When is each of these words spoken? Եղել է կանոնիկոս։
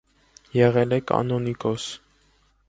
Եղել 0.59 0.95
է 0.97 0.99
կանոնիկոս։ 1.11 1.87